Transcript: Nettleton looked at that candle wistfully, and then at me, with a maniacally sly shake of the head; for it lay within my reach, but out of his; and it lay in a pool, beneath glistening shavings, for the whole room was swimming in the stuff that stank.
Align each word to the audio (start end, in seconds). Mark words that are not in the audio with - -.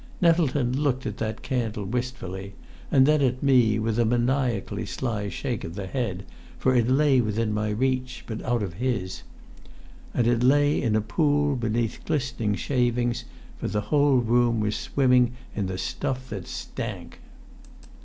Nettleton 0.19 0.73
looked 0.81 1.05
at 1.05 1.17
that 1.17 1.43
candle 1.43 1.85
wistfully, 1.85 2.55
and 2.89 3.05
then 3.05 3.21
at 3.21 3.43
me, 3.43 3.77
with 3.77 3.99
a 3.99 4.03
maniacally 4.03 4.83
sly 4.87 5.29
shake 5.29 5.63
of 5.63 5.75
the 5.75 5.85
head; 5.85 6.25
for 6.57 6.73
it 6.75 6.87
lay 6.87 7.21
within 7.21 7.53
my 7.53 7.69
reach, 7.69 8.23
but 8.25 8.41
out 8.43 8.63
of 8.63 8.73
his; 8.81 9.21
and 10.11 10.25
it 10.25 10.41
lay 10.41 10.81
in 10.81 10.95
a 10.95 11.01
pool, 11.01 11.55
beneath 11.55 11.99
glistening 12.03 12.55
shavings, 12.55 13.25
for 13.59 13.67
the 13.67 13.81
whole 13.93 14.17
room 14.17 14.59
was 14.59 14.75
swimming 14.75 15.33
in 15.55 15.67
the 15.67 15.77
stuff 15.77 16.31
that 16.31 16.47
stank. 16.47 17.19